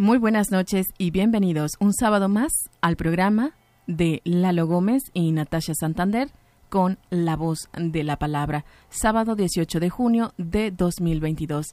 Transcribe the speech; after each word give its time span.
Muy 0.00 0.16
buenas 0.16 0.50
noches 0.50 0.86
y 0.96 1.10
bienvenidos 1.10 1.72
un 1.78 1.92
sábado 1.92 2.30
más 2.30 2.70
al 2.80 2.96
programa 2.96 3.50
de 3.86 4.22
Lalo 4.24 4.66
Gómez 4.66 5.02
y 5.12 5.30
Natasha 5.30 5.74
Santander 5.74 6.30
con 6.70 6.96
La 7.10 7.36
Voz 7.36 7.68
de 7.76 8.02
la 8.02 8.18
Palabra, 8.18 8.64
sábado 8.88 9.34
18 9.36 9.78
de 9.78 9.90
junio 9.90 10.32
de 10.38 10.70
2022. 10.70 11.66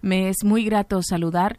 Me 0.00 0.28
es 0.28 0.44
muy 0.44 0.64
grato 0.64 1.02
saludar 1.02 1.58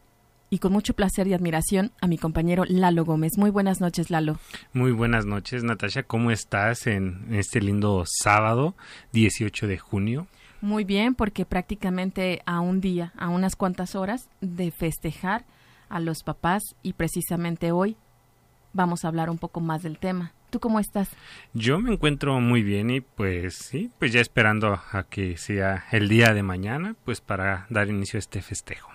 y 0.50 0.60
con 0.60 0.72
mucho 0.72 0.94
placer 0.94 1.28
y 1.28 1.34
admiración 1.34 1.92
a 2.00 2.08
mi 2.08 2.18
compañero 2.18 2.64
Lalo 2.66 3.04
Gómez. 3.04 3.34
Muy 3.38 3.50
buenas 3.50 3.82
noches, 3.82 4.10
Lalo. 4.10 4.40
Muy 4.72 4.94
buenas 4.94 5.26
noches, 5.26 5.66
Natasha. 5.66 6.04
¿Cómo 6.04 6.32
estás 6.32 6.88
en 6.88 7.28
este 7.32 7.60
lindo 7.60 8.06
sábado 8.06 8.76
18 9.12 9.68
de 9.68 9.78
junio? 9.78 10.28
Muy 10.62 10.86
bien, 10.86 11.16
porque 11.16 11.46
prácticamente 11.46 12.44
a 12.46 12.62
un 12.62 12.80
día, 12.80 13.12
a 13.18 13.28
unas 13.28 13.58
cuantas 13.58 13.94
horas 13.94 14.30
de 14.40 14.72
festejar 14.72 15.44
a 15.90 16.00
los 16.00 16.24
papás 16.24 16.64
y 16.84 16.94
precisamente 16.94 17.72
hoy 17.72 17.98
vamos 18.74 19.04
a 19.04 19.08
hablar 19.08 19.30
un 19.30 19.38
poco 19.38 19.60
más 19.60 19.84
del 19.84 19.98
tema. 19.98 20.34
¿Tú 20.50 20.60
cómo 20.60 20.80
estás? 20.80 21.10
Yo 21.54 21.80
me 21.80 21.92
encuentro 21.92 22.40
muy 22.40 22.64
bien 22.64 22.90
y 22.90 23.02
pues 23.02 23.58
sí, 23.58 23.92
pues 24.00 24.14
ya 24.14 24.22
esperando 24.22 24.80
a 24.92 25.04
que 25.04 25.38
sea 25.38 25.86
el 25.92 26.08
día 26.08 26.34
de 26.34 26.44
mañana, 26.44 26.96
pues 27.04 27.20
para 27.20 27.68
dar 27.70 27.90
inicio 27.90 28.18
a 28.18 28.20
este 28.20 28.42
festejo. 28.42 28.90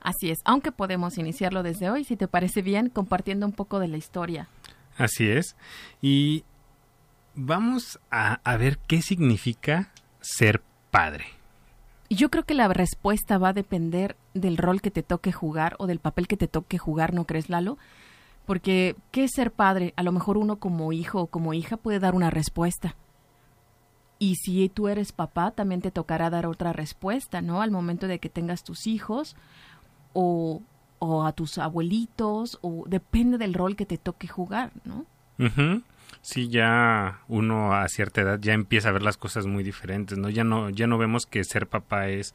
Así 0.00 0.30
es, 0.30 0.38
aunque 0.44 0.70
podemos 0.70 1.18
iniciarlo 1.18 1.62
desde 1.62 1.90
hoy, 1.90 2.04
si 2.04 2.16
te 2.16 2.28
parece 2.28 2.62
bien, 2.62 2.90
compartiendo 2.90 3.46
un 3.46 3.52
poco 3.52 3.80
de 3.80 3.88
la 3.88 3.96
historia. 3.96 4.48
Así 4.96 5.28
es. 5.28 5.56
Y 6.00 6.44
vamos 7.34 7.98
a, 8.10 8.34
a 8.44 8.56
ver 8.56 8.78
qué 8.86 9.02
significa 9.02 9.90
ser 10.20 10.62
padre. 10.90 11.24
Yo 12.14 12.30
creo 12.30 12.44
que 12.44 12.54
la 12.54 12.68
respuesta 12.68 13.38
va 13.38 13.48
a 13.48 13.52
depender 13.52 14.16
del 14.34 14.56
rol 14.56 14.80
que 14.80 14.92
te 14.92 15.02
toque 15.02 15.32
jugar 15.32 15.74
o 15.78 15.86
del 15.86 15.98
papel 15.98 16.28
que 16.28 16.36
te 16.36 16.46
toque 16.46 16.78
jugar, 16.78 17.12
¿no 17.12 17.24
crees, 17.24 17.48
Lalo? 17.48 17.76
Porque, 18.46 18.94
¿qué 19.10 19.24
es 19.24 19.32
ser 19.34 19.50
padre? 19.50 19.94
A 19.96 20.02
lo 20.04 20.12
mejor 20.12 20.36
uno 20.36 20.56
como 20.56 20.92
hijo 20.92 21.22
o 21.22 21.26
como 21.26 21.54
hija 21.54 21.76
puede 21.76 21.98
dar 21.98 22.14
una 22.14 22.30
respuesta. 22.30 22.94
Y 24.20 24.36
si 24.36 24.68
tú 24.68 24.86
eres 24.86 25.10
papá, 25.10 25.50
también 25.50 25.80
te 25.80 25.90
tocará 25.90 26.30
dar 26.30 26.46
otra 26.46 26.72
respuesta, 26.72 27.42
¿no? 27.42 27.62
Al 27.62 27.72
momento 27.72 28.06
de 28.06 28.20
que 28.20 28.28
tengas 28.28 28.62
tus 28.62 28.86
hijos 28.86 29.34
o, 30.12 30.62
o 31.00 31.24
a 31.24 31.32
tus 31.32 31.58
abuelitos, 31.58 32.58
o 32.60 32.84
depende 32.86 33.38
del 33.38 33.54
rol 33.54 33.74
que 33.74 33.86
te 33.86 33.98
toque 33.98 34.28
jugar, 34.28 34.70
¿no? 34.84 35.04
Sí 36.22 36.48
ya 36.48 37.20
uno 37.28 37.74
a 37.74 37.88
cierta 37.88 38.22
edad 38.22 38.38
ya 38.40 38.52
empieza 38.52 38.88
a 38.88 38.92
ver 38.92 39.02
las 39.02 39.16
cosas 39.16 39.46
muy 39.46 39.64
diferentes, 39.64 40.18
¿no? 40.18 40.30
Ya 40.30 40.44
no, 40.44 40.70
ya 40.70 40.86
no 40.86 40.98
vemos 40.98 41.26
que 41.26 41.44
ser 41.44 41.66
papá 41.66 42.08
es 42.08 42.34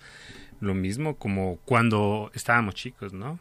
lo 0.59 0.73
mismo 0.73 1.15
como 1.15 1.57
cuando 1.65 2.31
estábamos 2.33 2.75
chicos, 2.75 3.13
¿no? 3.13 3.39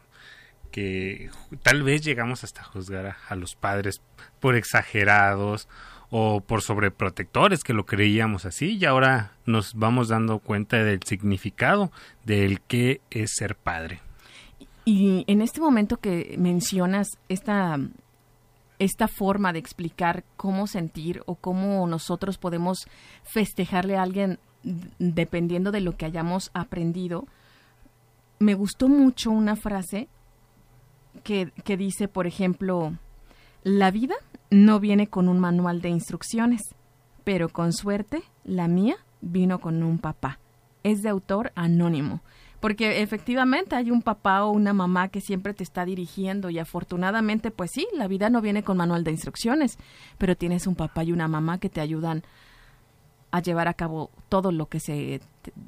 Que 0.71 1.29
tal 1.63 1.83
vez 1.83 2.01
llegamos 2.01 2.43
hasta 2.43 2.63
juzgar 2.63 3.15
a, 3.27 3.35
los 3.35 3.55
padres 3.55 4.01
por 4.39 4.55
exagerados 4.55 5.67
o 6.11 6.41
por 6.41 6.61
sobreprotectores 6.61 7.63
que 7.63 7.73
lo 7.73 7.85
creíamos 7.85 8.45
así 8.45 8.77
y 8.77 8.85
ahora 8.85 9.33
nos 9.45 9.73
vamos 9.75 10.07
dando 10.07 10.39
cuenta 10.39 10.83
del 10.83 11.01
significado 11.03 11.91
del 12.25 12.61
qué 12.61 13.01
es 13.09 13.31
ser 13.35 13.55
padre. 13.55 14.01
Y 14.85 15.23
en 15.27 15.41
este 15.41 15.59
momento 15.59 15.97
que 15.97 16.35
mencionas 16.39 17.09
esta 17.29 17.77
esta 18.79 19.07
forma 19.07 19.53
de 19.53 19.59
explicar 19.59 20.23
cómo 20.37 20.65
sentir 20.65 21.21
o 21.25 21.35
cómo 21.35 21.85
nosotros 21.85 22.37
podemos 22.37 22.87
festejarle 23.23 23.97
a 23.97 24.03
alguien 24.03 24.39
dependiendo 24.97 25.71
de 25.71 25.81
lo 25.81 25.95
que 25.95 26.05
hayamos 26.05 26.51
aprendido, 26.53 27.25
me 28.39 28.55
gustó 28.55 28.87
mucho 28.87 29.31
una 29.31 29.55
frase 29.55 30.07
que, 31.23 31.51
que 31.63 31.77
dice, 31.77 32.07
por 32.07 32.27
ejemplo, 32.27 32.97
la 33.63 33.91
vida 33.91 34.15
no 34.49 34.79
viene 34.79 35.07
con 35.07 35.27
un 35.27 35.39
manual 35.39 35.81
de 35.81 35.89
instrucciones, 35.89 36.61
pero 37.23 37.49
con 37.49 37.73
suerte 37.73 38.23
la 38.43 38.67
mía 38.67 38.95
vino 39.21 39.59
con 39.59 39.83
un 39.83 39.99
papá. 39.99 40.39
Es 40.83 41.01
de 41.01 41.09
autor 41.09 41.51
anónimo 41.55 42.21
porque 42.59 43.01
efectivamente 43.01 43.75
hay 43.75 43.91
un 43.91 44.01
papá 44.01 44.43
o 44.43 44.51
una 44.51 44.73
mamá 44.73 45.07
que 45.07 45.21
siempre 45.21 45.53
te 45.53 45.63
está 45.63 45.85
dirigiendo 45.85 46.49
y 46.49 46.59
afortunadamente 46.59 47.51
pues 47.51 47.71
sí, 47.73 47.87
la 47.93 48.07
vida 48.07 48.29
no 48.29 48.41
viene 48.41 48.63
con 48.63 48.77
manual 48.77 49.03
de 49.03 49.11
instrucciones, 49.11 49.77
pero 50.17 50.35
tienes 50.35 50.67
un 50.67 50.75
papá 50.75 51.03
y 51.03 51.11
una 51.11 51.27
mamá 51.27 51.59
que 51.59 51.69
te 51.69 51.81
ayudan 51.81 52.23
a 53.31 53.41
llevar 53.41 53.67
a 53.67 53.73
cabo 53.73 54.09
todo 54.27 54.51
lo 54.51 54.67
que 54.67 54.79
se 54.79 55.21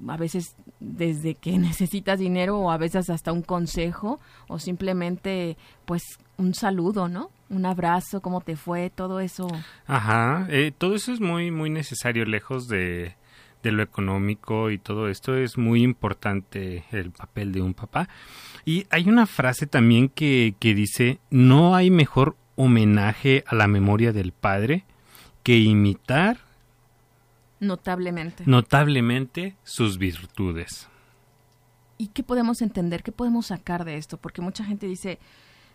a 0.07 0.18
veces 0.18 0.56
desde 0.79 1.35
que 1.35 1.57
necesitas 1.57 2.19
dinero 2.19 2.59
o 2.59 2.72
a 2.72 2.78
veces 2.78 3.09
hasta 3.09 3.31
un 3.31 3.41
consejo 3.41 4.19
o 4.47 4.59
simplemente 4.59 5.58
pues 5.85 6.03
un 6.38 6.53
saludo, 6.56 7.08
¿no? 7.08 7.29
Un 7.50 7.66
abrazo, 7.66 8.22
cómo 8.22 8.41
te 8.41 8.56
fue, 8.56 8.90
todo 8.90 9.19
eso. 9.19 9.47
Ajá, 9.85 10.47
eh, 10.50 10.72
todo 10.75 10.96
eso 10.96 11.12
es 11.12 11.19
muy 11.19 11.52
muy 11.52 11.69
necesario 11.69 12.25
lejos 12.25 12.68
de 12.68 13.16
de 13.63 13.72
lo 13.72 13.83
económico 13.83 14.72
y 14.72 14.77
todo 14.77 15.07
esto 15.09 15.35
es 15.35 15.57
muy 15.57 15.83
importante 15.83 16.85
el 16.91 17.11
papel 17.11 17.51
de 17.51 17.61
un 17.61 17.73
papá. 17.73 18.09
Y 18.66 18.85
hay 18.89 19.09
una 19.09 19.25
frase 19.25 19.67
también 19.67 20.09
que, 20.09 20.55
que 20.59 20.73
dice, 20.73 21.19
no 21.29 21.75
hay 21.75 21.89
mejor 21.89 22.35
homenaje 22.55 23.44
a 23.47 23.55
la 23.55 23.67
memoria 23.67 24.13
del 24.13 24.31
padre 24.31 24.85
que 25.44 25.57
imitar 25.57 26.38
notablemente 27.59 28.44
notablemente 28.45 29.55
sus 29.63 29.97
virtudes. 29.97 30.88
¿Y 31.97 32.07
qué 32.07 32.23
podemos 32.23 32.61
entender? 32.63 33.03
¿Qué 33.03 33.11
podemos 33.11 33.47
sacar 33.47 33.85
de 33.85 33.97
esto? 33.97 34.17
Porque 34.17 34.41
mucha 34.41 34.63
gente 34.63 34.88
dice, 34.88 35.19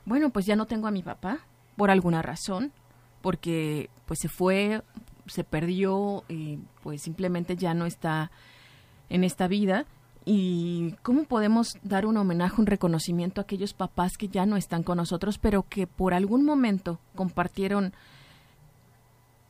bueno, 0.05 0.31
pues 0.31 0.45
ya 0.45 0.57
no 0.57 0.67
tengo 0.67 0.89
a 0.89 0.91
mi 0.91 1.03
papá 1.03 1.39
por 1.77 1.91
alguna 1.91 2.23
razón, 2.23 2.73
porque 3.23 3.91
pues 4.07 4.19
se 4.21 4.29
fue 4.29 4.83
se 5.27 5.45
perdió 5.45 6.25
y 6.29 6.59
pues 6.83 7.03
simplemente 7.03 7.57
ya 7.57 7.75
no 7.75 7.87
está 7.87 8.31
en 9.09 9.25
esta 9.25 9.49
vida. 9.49 9.87
¿Y 10.25 10.97
cómo 11.03 11.25
podemos 11.25 11.79
dar 11.85 12.05
un 12.05 12.17
homenaje, 12.17 12.61
un 12.61 12.67
reconocimiento 12.67 13.41
a 13.41 13.45
aquellos 13.45 13.75
papás 13.75 14.17
que 14.19 14.29
ya 14.29 14.45
no 14.45 14.57
están 14.57 14.83
con 14.83 14.97
nosotros, 14.97 15.39
pero 15.39 15.63
que 15.63 15.87
por 15.87 16.15
algún 16.15 16.45
momento 16.45 16.99
compartieron 17.15 17.93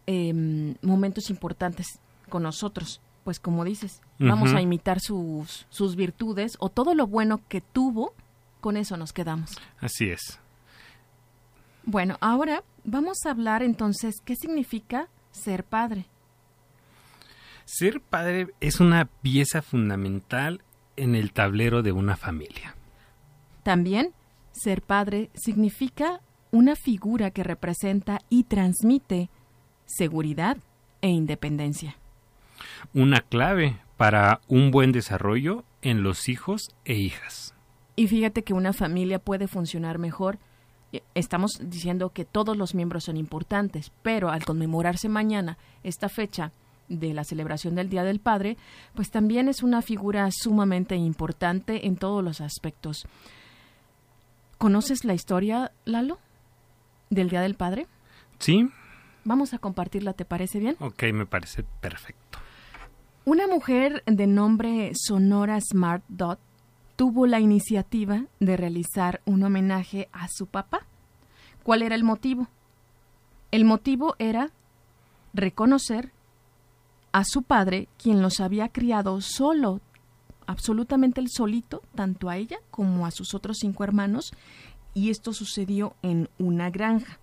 em, 0.07 0.75
momentos 0.83 1.31
importantes 1.31 1.99
con 2.29 2.43
nosotros? 2.43 3.01
Pues 3.25 3.41
como 3.41 3.65
dices, 3.65 4.03
vamos 4.19 4.53
a 4.53 4.61
imitar 4.61 5.01
sus, 5.01 5.67
sus 5.71 5.97
virtudes 5.97 6.57
o 6.61 6.69
todo 6.69 6.95
lo 6.95 7.07
bueno 7.07 7.41
que 7.49 7.61
tuvo, 7.61 8.13
con 8.61 8.77
eso 8.77 8.97
nos 8.97 9.13
quedamos. 9.13 9.57
Así 9.81 10.11
es. 10.11 10.39
Bueno, 11.85 12.19
ahora 12.21 12.63
vamos 12.85 13.19
a 13.25 13.31
hablar 13.31 13.63
entonces 13.63 14.17
qué 14.25 14.37
significa 14.37 15.09
ser 15.37 15.65
padre? 15.65 16.07
Ser 17.65 18.01
padre 18.01 18.49
es 18.61 18.81
una 18.81 19.05
pieza 19.05 19.63
fundamental 19.63 20.63
en 20.97 21.15
el 21.15 21.33
tablero 21.33 21.83
de 21.83 21.93
una 21.93 22.17
familia. 22.17 22.75
También, 23.63 24.13
ser 24.53 24.83
padre 24.83 25.31
significa 25.35 26.21
una 26.51 26.77
figura 26.77 27.31
que 27.31 27.43
representa 27.43 28.21
y 28.29 28.45
transmite 28.45 29.29
seguridad 29.85 30.57
e 31.03 31.09
independencia. 31.09 31.97
Una 32.95 33.21
clave 33.21 33.79
para 33.97 34.41
un 34.49 34.71
buen 34.71 34.93
desarrollo 34.93 35.65
en 35.83 36.03
los 36.03 36.29
hijos 36.29 36.75
e 36.85 36.95
hijas. 36.95 37.55
Y 37.97 38.09
fíjate 38.09 38.45
que 38.45 38.55
una 38.55 38.73
familia 38.73 39.19
puede 39.19 39.49
funcionar 39.49 39.99
mejor 39.99 40.39
estamos 41.15 41.59
diciendo 41.61 42.11
que 42.11 42.25
todos 42.25 42.57
los 42.57 42.75
miembros 42.75 43.05
son 43.05 43.17
importantes, 43.17 43.93
pero 44.03 44.31
al 44.31 44.45
conmemorarse 44.45 45.09
mañana 45.09 45.59
esta 45.83 46.09
fecha 46.09 46.53
de 46.89 47.15
la 47.15 47.25
celebración 47.25 47.75
del 47.75 47.89
Día 47.89 48.05
del 48.05 48.21
Padre, 48.21 48.57
pues 48.95 49.11
también 49.11 49.49
es 49.49 49.63
una 49.63 49.83
figura 49.83 50.29
sumamente 50.31 50.97
importante 50.97 51.87
en 51.87 51.97
todos 51.97 52.23
los 52.23 52.41
aspectos. 52.41 53.07
¿Conoces 54.59 55.05
la 55.05 55.15
historia, 55.15 55.73
Lalo, 55.85 56.19
del 57.11 57.29
Día 57.29 57.41
del 57.41 57.57
Padre? 57.57 57.87
Sí. 58.39 58.71
Vamos 59.25 59.53
a 59.55 59.59
compartirla, 59.59 60.13
¿te 60.13 60.25
parece 60.25 60.61
bien? 60.61 60.77
Ok, 60.79 61.03
me 61.13 61.27
parece 61.27 61.65
perfecto. 61.81 62.39
Una 63.25 63.49
mujer 63.49 64.05
de 64.07 64.29
nombre 64.29 64.93
Sonora 64.95 65.59
Smart 65.61 66.05
Dot 66.09 66.39
tuvo 66.97 67.27
la 67.27 67.41
iniciativa 67.41 68.25
de 68.41 68.57
realizar 68.57 69.21
un 69.27 69.43
homenaje 69.45 70.09
a 70.13 70.29
su 70.29 70.47
papá. 70.47 70.87
¿Cuál 71.63 71.83
era 71.83 71.95
el 71.95 72.05
motivo? 72.05 72.49
El 73.51 73.65
motivo 73.65 74.17
era 74.19 74.51
reconocer 75.35 76.13
a 77.13 77.25
su 77.25 77.43
padre, 77.43 77.89
quien 78.03 78.23
los 78.23 78.41
había 78.41 78.69
criado 78.69 79.21
solo, 79.21 79.81
absolutamente 80.47 81.21
el 81.21 81.29
solito, 81.31 81.83
tanto 81.95 82.29
a 82.29 82.37
ella 82.37 82.59
como 82.71 83.07
a 83.07 83.11
sus 83.11 83.35
otros 83.35 83.59
cinco 83.61 83.85
hermanos, 83.85 84.33
y 84.95 85.11
esto 85.11 85.33
sucedió 85.33 85.95
en 86.03 86.29
una 86.39 86.71
granja. 86.71 87.19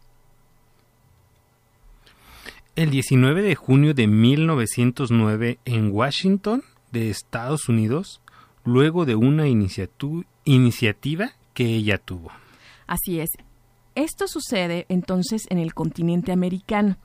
El 2.76 2.90
19 2.90 3.44
de 3.44 3.56
junio 3.56 3.94
de 3.94 4.08
1909 4.08 5.60
en 5.66 5.92
Washington, 5.92 6.64
de 6.92 7.10
Estados 7.10 7.70
Unidos, 7.70 8.20
luego 8.64 9.06
de 9.06 9.16
una 9.16 9.48
iniciativa 9.48 11.32
que 11.54 11.66
ella 11.66 11.98
tuvo. 11.98 12.32
Así 12.88 13.20
es. 13.20 13.30
Esto 13.96 14.28
sucede 14.28 14.86
entonces 14.90 15.46
en 15.50 15.60
el 15.60 15.74
continente 15.74 16.32
americano. 16.32 16.98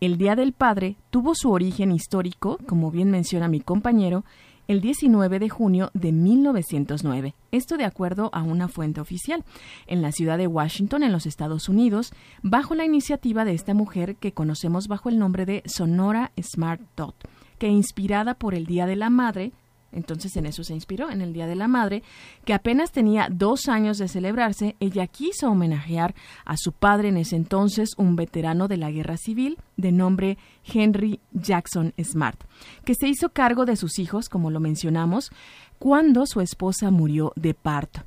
El 0.00 0.18
Día 0.18 0.34
del 0.34 0.52
Padre 0.52 0.96
tuvo 1.10 1.34
su 1.34 1.52
origen 1.52 1.92
histórico, 1.92 2.58
como 2.66 2.90
bien 2.90 3.10
menciona 3.10 3.46
mi 3.46 3.60
compañero, 3.60 4.24
el 4.66 4.80
19 4.80 5.38
de 5.38 5.48
junio 5.48 5.90
de 5.94 6.12
1909. 6.12 7.34
Esto 7.52 7.76
de 7.76 7.84
acuerdo 7.84 8.30
a 8.32 8.42
una 8.42 8.68
fuente 8.68 9.00
oficial, 9.00 9.44
en 9.86 10.02
la 10.02 10.12
ciudad 10.12 10.38
de 10.38 10.46
Washington, 10.46 11.02
en 11.02 11.12
los 11.12 11.26
Estados 11.26 11.68
Unidos, 11.68 12.12
bajo 12.42 12.74
la 12.74 12.84
iniciativa 12.84 13.44
de 13.44 13.54
esta 13.54 13.74
mujer 13.74 14.16
que 14.16 14.32
conocemos 14.32 14.88
bajo 14.88 15.08
el 15.08 15.18
nombre 15.18 15.46
de 15.46 15.62
Sonora 15.66 16.32
Smart 16.40 16.80
Dot, 16.96 17.14
que 17.58 17.68
inspirada 17.68 18.34
por 18.34 18.54
el 18.54 18.66
Día 18.66 18.86
de 18.86 18.96
la 18.96 19.10
Madre, 19.10 19.52
entonces 19.92 20.36
en 20.36 20.46
eso 20.46 20.64
se 20.64 20.74
inspiró, 20.74 21.10
en 21.10 21.20
el 21.20 21.32
Día 21.32 21.46
de 21.46 21.54
la 21.54 21.68
Madre, 21.68 22.02
que 22.44 22.54
apenas 22.54 22.92
tenía 22.92 23.28
dos 23.30 23.68
años 23.68 23.98
de 23.98 24.08
celebrarse, 24.08 24.76
ella 24.80 25.06
quiso 25.06 25.50
homenajear 25.50 26.14
a 26.44 26.56
su 26.56 26.72
padre 26.72 27.08
en 27.08 27.18
ese 27.18 27.36
entonces, 27.36 27.90
un 27.96 28.16
veterano 28.16 28.68
de 28.68 28.76
la 28.78 28.90
Guerra 28.90 29.16
Civil, 29.16 29.58
de 29.76 29.92
nombre 29.92 30.38
Henry 30.64 31.20
Jackson 31.32 31.92
Smart, 32.02 32.40
que 32.84 32.94
se 32.94 33.08
hizo 33.08 33.30
cargo 33.30 33.64
de 33.64 33.76
sus 33.76 33.98
hijos, 33.98 34.28
como 34.28 34.50
lo 34.50 34.60
mencionamos, 34.60 35.30
cuando 35.78 36.26
su 36.26 36.40
esposa 36.40 36.90
murió 36.90 37.32
de 37.36 37.54
parto. 37.54 38.04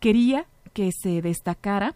Quería 0.00 0.46
que 0.72 0.90
se 0.92 1.22
destacara 1.22 1.94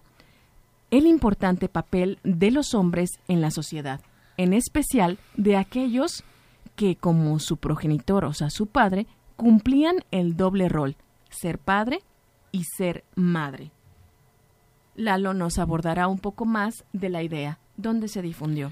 el 0.90 1.06
importante 1.06 1.69
papel 1.69 2.19
de 2.25 2.50
los 2.50 2.75
hombres 2.75 3.10
en 3.28 3.40
la 3.40 3.50
sociedad, 3.50 4.00
en 4.37 4.52
especial 4.52 5.19
de 5.37 5.56
aquellos 5.56 6.25
que, 6.75 6.96
como 6.96 7.38
su 7.38 7.58
progenitor, 7.58 8.25
o 8.25 8.32
sea, 8.32 8.50
su 8.50 8.66
padre, 8.66 9.06
cumplían 9.40 10.04
el 10.10 10.37
doble 10.37 10.69
rol, 10.69 10.96
ser 11.31 11.58
padre 11.58 12.00
y 12.52 12.64
ser 12.76 13.04
madre. 13.14 13.70
Lalo 14.96 15.32
nos 15.32 15.58
abordará 15.58 16.08
un 16.08 16.19
poco 16.19 16.44
más 16.44 16.84
de 16.92 17.08
la 17.08 17.22
idea. 17.22 17.58
¿Dónde 17.78 18.08
se 18.08 18.20
difundió? 18.20 18.70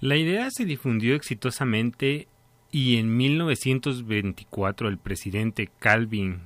La 0.00 0.16
idea 0.16 0.48
se 0.50 0.64
difundió 0.64 1.14
exitosamente 1.14 2.26
y 2.72 2.96
en 2.96 3.14
1924 3.18 4.88
el 4.88 4.96
presidente 4.96 5.68
Calvin 5.78 6.40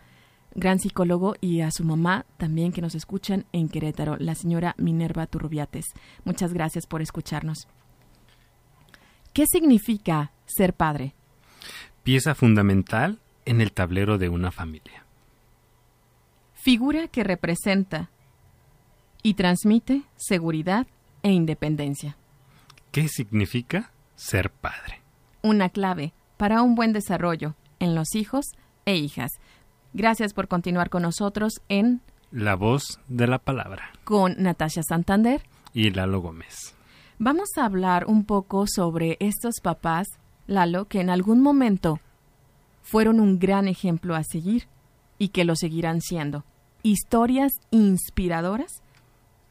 gran 0.55 0.79
psicólogo, 0.79 1.35
y 1.39 1.61
a 1.61 1.71
su 1.71 1.83
mamá 1.83 2.25
también 2.37 2.71
que 2.71 2.81
nos 2.81 2.95
escuchan 2.95 3.45
en 3.51 3.69
Querétaro, 3.69 4.17
la 4.17 4.35
señora 4.35 4.75
Minerva 4.77 5.27
Turrubiates. 5.27 5.93
Muchas 6.25 6.53
gracias 6.53 6.85
por 6.85 7.01
escucharnos. 7.01 7.67
¿Qué 9.33 9.47
significa 9.47 10.31
ser 10.45 10.73
padre? 10.75 11.15
Pieza 12.03 12.35
fundamental 12.35 13.19
en 13.45 13.61
el 13.61 13.71
tablero 13.71 14.19
de 14.19 14.29
una 14.29 14.51
familia. 14.51 15.05
Figura 16.53 17.07
que 17.07 17.23
representa 17.23 18.11
y 19.23 19.33
transmite 19.33 20.03
seguridad 20.17 20.85
e 21.23 21.31
independencia. 21.31 22.15
¿Qué 22.91 23.07
significa 23.07 23.91
ser 24.15 24.51
padre? 24.51 25.01
Una 25.41 25.69
clave 25.69 26.13
para 26.37 26.61
un 26.61 26.75
buen 26.75 26.93
desarrollo 26.93 27.55
en 27.79 27.95
los 27.95 28.13
hijos 28.13 28.45
e 28.85 28.97
hijas. 28.97 29.31
Gracias 29.93 30.33
por 30.33 30.47
continuar 30.47 30.91
con 30.91 31.01
nosotros 31.01 31.53
en 31.69 32.01
La 32.31 32.55
voz 32.55 32.99
de 33.07 33.25
la 33.25 33.39
palabra. 33.39 33.93
Con 34.03 34.35
Natasha 34.37 34.83
Santander 34.83 35.41
y 35.73 35.89
Lalo 35.89 36.21
Gómez. 36.21 36.75
Vamos 37.25 37.51
a 37.55 37.63
hablar 37.63 38.03
un 38.09 38.25
poco 38.25 38.65
sobre 38.67 39.15
estos 39.21 39.61
papás, 39.61 40.09
Lalo, 40.45 40.89
que 40.89 40.99
en 40.99 41.09
algún 41.09 41.41
momento 41.41 42.01
fueron 42.81 43.21
un 43.21 43.39
gran 43.39 43.69
ejemplo 43.69 44.15
a 44.15 44.25
seguir 44.25 44.67
y 45.17 45.29
que 45.29 45.45
lo 45.45 45.55
seguirán 45.55 46.01
siendo. 46.01 46.43
Historias 46.81 47.53
inspiradoras 47.71 48.81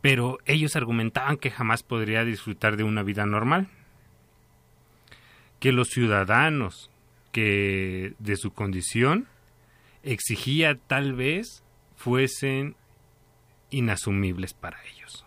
Pero 0.00 0.38
ellos 0.44 0.76
argumentaban 0.76 1.36
que 1.36 1.50
jamás 1.50 1.82
podría 1.82 2.24
disfrutar 2.24 2.76
de 2.76 2.84
una 2.84 3.02
vida 3.02 3.26
normal, 3.26 3.68
que 5.58 5.72
los 5.72 5.88
ciudadanos 5.88 6.90
que 7.32 8.14
de 8.18 8.36
su 8.36 8.52
condición 8.52 9.26
exigía 10.02 10.76
tal 10.76 11.14
vez 11.14 11.64
fuesen 11.96 12.76
inasumibles 13.70 14.54
para 14.54 14.78
ellos. 14.84 15.24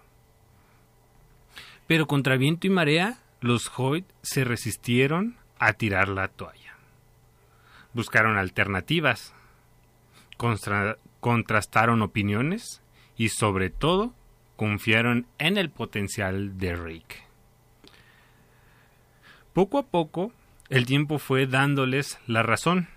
Pero 1.88 2.08
contra 2.08 2.38
viento 2.38 2.68
y 2.68 2.70
marea, 2.70 3.20
los 3.42 3.72
Hoyt 3.78 4.06
se 4.22 4.44
resistieron 4.44 5.38
a 5.60 5.74
tirar 5.74 6.08
la 6.08 6.28
toalla. 6.28 6.76
Buscaron 7.94 8.38
alternativas, 8.38 9.34
contrastaron 11.20 12.02
opiniones 12.02 12.82
y 13.18 13.30
sobre 13.30 13.70
todo 13.70 14.14
confiaron 14.56 15.28
en 15.38 15.58
el 15.58 15.70
potencial 15.70 16.58
de 16.58 16.76
Rick. 16.76 17.24
Poco 19.54 19.78
a 19.78 19.84
poco, 19.84 20.32
el 20.70 20.86
tiempo 20.86 21.20
fue 21.20 21.46
dándoles 21.46 22.20
la 22.28 22.44
razón. 22.44 22.88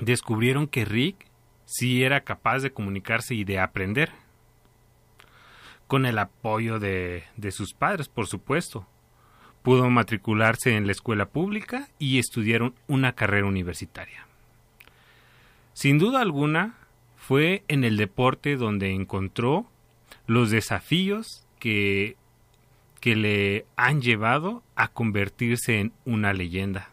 Descubrieron 0.00 0.66
que 0.66 0.84
Rick 0.84 1.26
si 1.64 2.02
era 2.02 2.22
capaz 2.22 2.60
de 2.60 2.72
comunicarse 2.72 3.34
y 3.34 3.44
de 3.44 3.60
aprender. 3.60 4.10
Con 5.86 6.04
el 6.04 6.18
apoyo 6.18 6.78
de, 6.78 7.24
de 7.36 7.52
sus 7.52 7.74
padres, 7.74 8.08
por 8.08 8.26
supuesto. 8.26 8.86
Pudo 9.62 9.88
matricularse 9.88 10.76
en 10.76 10.86
la 10.86 10.92
escuela 10.92 11.26
pública 11.26 11.88
y 11.98 12.18
estudiaron 12.18 12.74
una 12.88 13.14
carrera 13.14 13.46
universitaria. 13.46 14.26
Sin 15.72 15.98
duda 15.98 16.20
alguna, 16.20 16.74
fue 17.16 17.62
en 17.68 17.84
el 17.84 17.96
deporte 17.96 18.56
donde 18.56 18.92
encontró 18.92 19.66
los 20.26 20.50
desafíos 20.50 21.46
que, 21.58 22.16
que 23.00 23.14
le 23.14 23.66
han 23.76 24.00
llevado 24.00 24.62
a 24.74 24.88
convertirse 24.88 25.78
en 25.78 25.92
una 26.04 26.32
leyenda. 26.32 26.90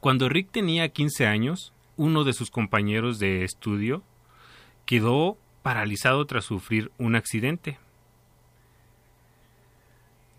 Cuando 0.00 0.28
Rick 0.28 0.50
tenía 0.52 0.90
15 0.90 1.26
años, 1.26 1.72
uno 1.96 2.22
de 2.22 2.32
sus 2.32 2.50
compañeros 2.50 3.18
de 3.18 3.42
estudio 3.42 4.02
quedó 4.86 5.36
paralizado 5.62 6.24
tras 6.26 6.44
sufrir 6.44 6.92
un 6.98 7.16
accidente. 7.16 7.78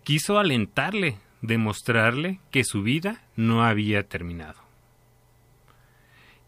Quiso 0.02 0.38
alentarle, 0.38 1.18
demostrarle 1.42 2.40
que 2.50 2.64
su 2.64 2.82
vida 2.82 3.22
no 3.36 3.64
había 3.64 4.08
terminado. 4.08 4.69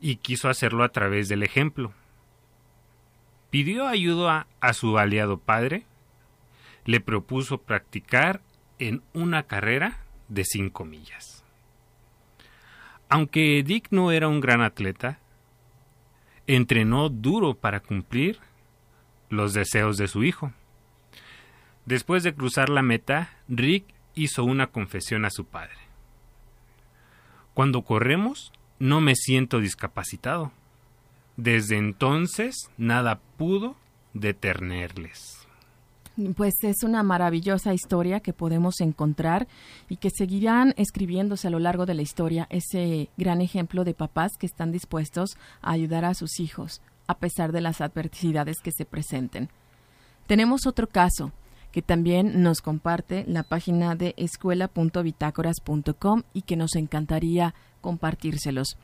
Y 0.03 0.17
quiso 0.17 0.49
hacerlo 0.49 0.83
a 0.83 0.89
través 0.89 1.29
del 1.29 1.45
ejemplo. 1.45 1.95
Pidió 3.51 3.87
ayuda 3.87 4.49
a, 4.61 4.73
su 4.73 4.99
aliado 4.99 5.39
padre, 5.39 5.87
le 6.85 6.99
propuso 6.99 7.59
practicar 7.59 8.43
en 8.81 9.05
una 9.13 9.45
carrera 9.45 10.01
de 10.27 10.45
cinco 10.45 10.85
millas. 10.85 11.45
Aunque 13.09 13.63
Dick 13.63 13.89
no 13.93 14.11
era 14.11 14.27
un 14.27 14.41
gran 14.41 14.61
atleta, 14.61 15.21
entrenó 16.49 17.09
duro 17.09 17.55
para 17.55 17.79
cumplir 17.79 18.41
los 19.29 19.55
deseos 19.55 19.99
de 19.99 20.09
su 20.09 20.25
hijo. 20.25 20.53
Después 21.87 22.25
de 22.25 22.35
cruzar 22.35 22.71
la 22.71 22.83
meta, 22.83 23.31
Rick 23.47 23.85
hizo 24.15 24.43
una 24.43 24.67
confesión 24.67 25.25
a 25.25 25.31
su 25.31 25.45
padre. 25.45 25.79
Cuando 27.55 27.83
corremos, 27.83 28.53
no 28.83 29.01
me 29.01 29.15
siento 29.15 29.61
discapacitado. 29.61 30.51
Desde 31.37 31.79
entonces, 31.79 32.69
nada 32.77 33.21
pudo 33.39 33.77
detenerles. 34.13 35.47
Pues 36.37 36.55
es 36.63 36.83
una 36.83 37.05
maravillosa 37.05 37.75
historia 37.75 38.19
que 38.19 38.33
podemos 38.33 38.81
encontrar 38.81 39.47
y 39.89 39.99
que 39.99 40.11
seguirán 40.11 40.75
escribiéndose 40.77 41.47
a 41.47 41.51
lo 41.51 41.61
largo 41.61 41.87
de 41.87 41.95
la 41.95 42.03
historia 42.03 42.49
ese 42.51 43.09
gran 43.17 43.41
ejemplo 43.41 43.85
de 43.85 43.95
papás 43.95 44.33
que 44.37 44.47
están 44.47 44.73
dispuestos 44.73 45.37
a 45.63 45.71
ayudar 45.71 46.05
a 46.05 46.15
sus 46.15 46.41
hijos 46.41 46.83
a 47.07 47.19
pesar 47.19 47.53
de 47.53 47.61
las 47.61 47.81
adversidades 47.81 48.57
que 48.61 48.73
se 48.73 48.85
presenten. 48.85 49.49
Tenemos 50.27 50.67
otro 50.67 50.89
caso 50.89 51.31
que 51.71 51.83
también 51.83 52.43
nos 52.43 52.61
comparte 52.61 53.25
la 53.29 53.45
página 53.45 53.95
de 53.95 54.15
escuela.bitácoras.com 54.19 56.25
y 56.35 56.43
que 56.43 56.57
nos 56.57 56.75
encantaría 56.75 57.55
compartírselos. 57.83 58.79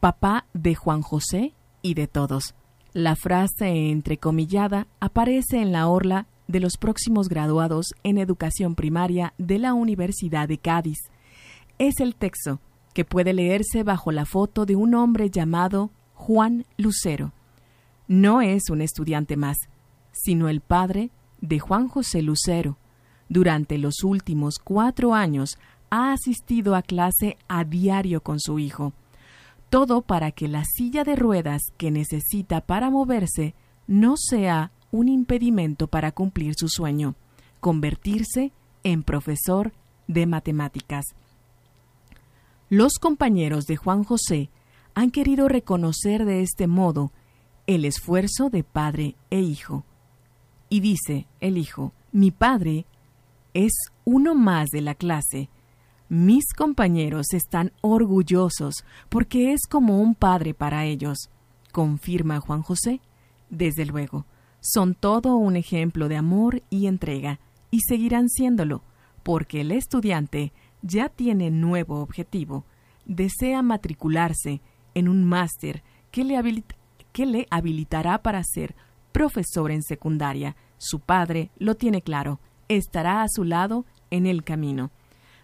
Papá 0.00 0.46
de 0.54 0.74
Juan 0.74 1.02
José 1.02 1.52
y 1.82 1.92
de 1.92 2.06
todos. 2.06 2.54
La 2.94 3.16
frase 3.16 3.90
entrecomillada 3.90 4.86
aparece 5.00 5.60
en 5.60 5.72
la 5.72 5.88
orla 5.88 6.26
de 6.48 6.60
los 6.60 6.76
próximos 6.76 7.28
graduados 7.28 7.94
en 8.02 8.18
educación 8.18 8.74
primaria 8.74 9.34
de 9.38 9.58
la 9.58 9.74
Universidad 9.74 10.48
de 10.48 10.58
Cádiz. 10.58 10.98
Es 11.78 12.00
el 12.00 12.14
texto 12.14 12.60
que 12.94 13.04
puede 13.04 13.32
leerse 13.32 13.82
bajo 13.82 14.12
la 14.12 14.26
foto 14.26 14.66
de 14.66 14.76
un 14.76 14.94
hombre 14.94 15.30
llamado 15.30 15.90
Juan 16.14 16.66
Lucero. 16.76 17.32
No 18.08 18.42
es 18.42 18.68
un 18.70 18.82
estudiante 18.82 19.36
más, 19.36 19.56
sino 20.12 20.48
el 20.48 20.60
padre 20.60 21.10
de 21.40 21.58
Juan 21.58 21.88
José 21.88 22.22
Lucero. 22.22 22.76
Durante 23.28 23.78
los 23.78 24.04
últimos 24.04 24.58
cuatro 24.62 25.14
años 25.14 25.58
ha 25.92 26.12
asistido 26.12 26.74
a 26.74 26.82
clase 26.82 27.36
a 27.46 27.64
diario 27.64 28.22
con 28.22 28.40
su 28.40 28.58
hijo 28.58 28.92
todo 29.72 30.02
para 30.02 30.32
que 30.32 30.48
la 30.48 30.66
silla 30.66 31.02
de 31.02 31.16
ruedas 31.16 31.62
que 31.78 31.90
necesita 31.90 32.60
para 32.60 32.90
moverse 32.90 33.54
no 33.86 34.18
sea 34.18 34.70
un 34.90 35.08
impedimento 35.08 35.86
para 35.86 36.12
cumplir 36.12 36.52
su 36.58 36.68
sueño, 36.68 37.14
convertirse 37.58 38.52
en 38.84 39.02
profesor 39.02 39.72
de 40.08 40.26
matemáticas. 40.26 41.06
Los 42.68 42.98
compañeros 42.98 43.64
de 43.64 43.76
Juan 43.76 44.04
José 44.04 44.50
han 44.92 45.10
querido 45.10 45.48
reconocer 45.48 46.26
de 46.26 46.42
este 46.42 46.66
modo 46.66 47.10
el 47.66 47.86
esfuerzo 47.86 48.50
de 48.50 48.64
padre 48.64 49.16
e 49.30 49.40
hijo. 49.40 49.86
Y 50.68 50.80
dice 50.80 51.26
el 51.40 51.56
hijo, 51.56 51.94
mi 52.12 52.30
padre 52.30 52.84
es 53.54 53.72
uno 54.04 54.34
más 54.34 54.68
de 54.68 54.82
la 54.82 54.94
clase, 54.94 55.48
mis 56.12 56.52
compañeros 56.52 57.32
están 57.32 57.72
orgullosos 57.80 58.84
porque 59.08 59.54
es 59.54 59.62
como 59.66 59.98
un 59.98 60.14
padre 60.14 60.52
para 60.52 60.84
ellos, 60.84 61.30
confirma 61.72 62.38
Juan 62.38 62.60
José. 62.60 63.00
Desde 63.48 63.86
luego, 63.86 64.26
son 64.60 64.94
todo 64.94 65.36
un 65.36 65.56
ejemplo 65.56 66.08
de 66.08 66.16
amor 66.16 66.64
y 66.68 66.86
entrega, 66.86 67.40
y 67.70 67.80
seguirán 67.88 68.28
siéndolo, 68.28 68.82
porque 69.22 69.62
el 69.62 69.72
estudiante 69.72 70.52
ya 70.82 71.08
tiene 71.08 71.50
nuevo 71.50 72.02
objetivo, 72.02 72.66
desea 73.06 73.62
matricularse 73.62 74.60
en 74.92 75.08
un 75.08 75.24
máster 75.24 75.82
que 76.10 76.24
le, 76.24 76.62
que 77.12 77.24
le 77.24 77.46
habilitará 77.48 78.20
para 78.20 78.44
ser 78.44 78.74
profesor 79.12 79.70
en 79.70 79.82
secundaria. 79.82 80.56
Su 80.76 81.00
padre 81.00 81.50
lo 81.56 81.74
tiene 81.76 82.02
claro, 82.02 82.38
estará 82.68 83.22
a 83.22 83.28
su 83.30 83.44
lado 83.44 83.86
en 84.10 84.26
el 84.26 84.44
camino 84.44 84.90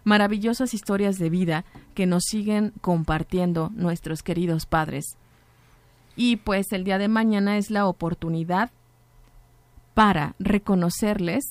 maravillosas 0.09 0.73
historias 0.73 1.17
de 1.17 1.29
vida 1.29 1.65
que 1.93 2.07
nos 2.07 2.23
siguen 2.23 2.73
compartiendo 2.81 3.69
nuestros 3.75 4.23
queridos 4.23 4.65
padres. 4.65 5.05
Y 6.15 6.37
pues 6.37 6.73
el 6.73 6.83
día 6.83 6.97
de 6.97 7.07
mañana 7.07 7.57
es 7.57 7.69
la 7.69 7.85
oportunidad 7.85 8.71
para 9.93 10.35
reconocerles 10.39 11.43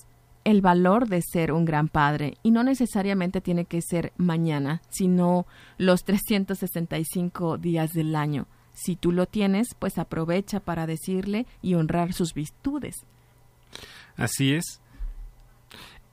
el 0.45 0.61
valor 0.61 1.09
de 1.09 1.23
ser 1.23 1.53
un 1.53 1.65
gran 1.65 1.88
padre 1.88 2.35
y 2.43 2.50
no 2.50 2.65
necesariamente 2.65 3.41
tiene 3.41 3.65
que 3.65 3.81
ser 3.81 4.12
mañana, 4.17 4.83
sino 4.88 5.47
los 5.77 6.05
365 6.05 7.59
días 7.59 7.93
del 7.93 8.17
año. 8.17 8.47
Si 8.75 8.97
tú 8.97 9.12
lo 9.12 9.27
tienes, 9.27 9.69
pues 9.79 9.99
aprovecha 9.99 10.61
para 10.61 10.87
decirle 10.87 11.47
y 11.62 11.75
honrar 11.75 12.12
sus 12.12 12.35
virtudes. 12.35 12.97
Así 14.17 14.55
es. 14.55 14.81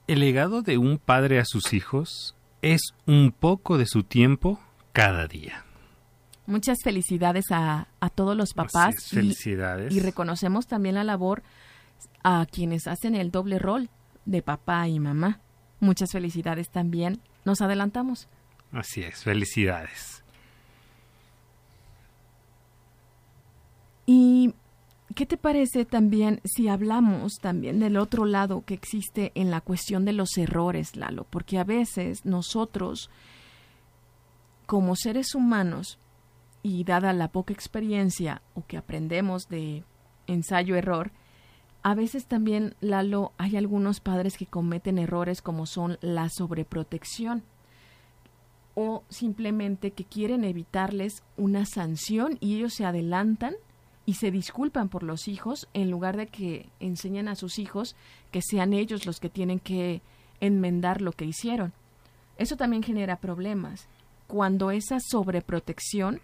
El 0.06 0.20
legado 0.20 0.62
de 0.62 0.78
un 0.78 0.98
padre 0.98 1.40
a 1.40 1.44
sus 1.44 1.72
hijos 1.72 2.35
es 2.62 2.80
un 3.06 3.32
poco 3.32 3.78
de 3.78 3.86
su 3.86 4.02
tiempo 4.02 4.60
cada 4.92 5.26
día. 5.26 5.64
Muchas 6.46 6.78
felicidades 6.82 7.46
a, 7.50 7.88
todos 8.14 8.36
los 8.36 8.52
papás. 8.54 8.94
felicidades. 9.10 9.92
Y, 9.92 10.00
reconocemos 10.00 10.66
también 10.66 10.94
la 10.94 11.04
labor 11.04 11.42
a 12.22 12.46
quienes 12.50 12.86
hacen 12.86 13.14
el 13.14 13.30
doble 13.30 13.58
rol 13.58 13.90
de 14.24 14.42
papá 14.42 14.86
y 14.88 15.00
mamá. 15.00 15.40
Muchas 15.80 16.12
felicidades 16.12 16.70
también. 16.70 17.20
Nos 17.44 17.60
adelantamos. 17.60 18.28
Así 18.72 19.02
es, 19.02 19.22
felicidades. 19.22 20.22
Y 24.06 24.54
¿Qué 25.16 25.24
te 25.24 25.38
parece 25.38 25.86
también 25.86 26.42
si 26.44 26.68
hablamos 26.68 27.38
también 27.40 27.80
del 27.80 27.96
otro 27.96 28.26
lado 28.26 28.66
que 28.66 28.74
existe 28.74 29.32
en 29.34 29.50
la 29.50 29.62
cuestión 29.62 30.04
de 30.04 30.12
los 30.12 30.36
errores, 30.36 30.94
Lalo? 30.94 31.24
Porque 31.30 31.58
a 31.58 31.64
veces 31.64 32.26
nosotros, 32.26 33.08
como 34.66 34.94
seres 34.94 35.34
humanos, 35.34 35.98
y 36.62 36.84
dada 36.84 37.14
la 37.14 37.28
poca 37.28 37.54
experiencia 37.54 38.42
o 38.52 38.66
que 38.66 38.76
aprendemos 38.76 39.48
de 39.48 39.84
ensayo-error, 40.26 41.12
a 41.82 41.94
veces 41.94 42.26
también, 42.26 42.74
Lalo, 42.82 43.32
hay 43.38 43.56
algunos 43.56 44.00
padres 44.00 44.36
que 44.36 44.44
cometen 44.44 44.98
errores 44.98 45.40
como 45.40 45.64
son 45.64 45.96
la 46.02 46.28
sobreprotección 46.28 47.42
o 48.74 49.02
simplemente 49.08 49.92
que 49.92 50.04
quieren 50.04 50.44
evitarles 50.44 51.22
una 51.38 51.64
sanción 51.64 52.36
y 52.40 52.56
ellos 52.56 52.74
se 52.74 52.84
adelantan 52.84 53.54
y 54.06 54.14
se 54.14 54.30
disculpan 54.30 54.88
por 54.88 55.02
los 55.02 55.26
hijos 55.26 55.68
en 55.74 55.90
lugar 55.90 56.16
de 56.16 56.28
que 56.28 56.70
enseñen 56.78 57.28
a 57.28 57.34
sus 57.34 57.58
hijos 57.58 57.96
que 58.30 58.40
sean 58.40 58.72
ellos 58.72 59.04
los 59.04 59.18
que 59.18 59.28
tienen 59.28 59.58
que 59.58 60.00
enmendar 60.40 61.02
lo 61.02 61.12
que 61.12 61.24
hicieron. 61.24 61.72
Eso 62.38 62.56
también 62.56 62.84
genera 62.84 63.16
problemas 63.16 63.88
cuando 64.28 64.70
esa 64.70 64.98
sobreprotección 65.00 66.20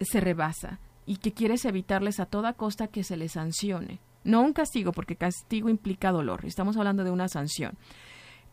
se 0.00 0.20
rebasa 0.20 0.78
y 1.06 1.16
que 1.16 1.32
quieres 1.32 1.64
evitarles 1.64 2.20
a 2.20 2.26
toda 2.26 2.52
costa 2.52 2.88
que 2.88 3.02
se 3.02 3.16
les 3.16 3.32
sancione. 3.32 3.98
No 4.24 4.42
un 4.42 4.52
castigo, 4.52 4.92
porque 4.92 5.16
castigo 5.16 5.70
implica 5.70 6.12
dolor, 6.12 6.44
estamos 6.44 6.76
hablando 6.76 7.04
de 7.04 7.10
una 7.10 7.28
sanción. 7.28 7.78